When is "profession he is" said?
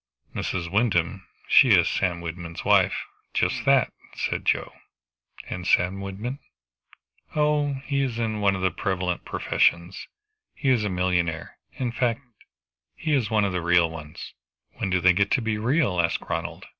9.25-10.83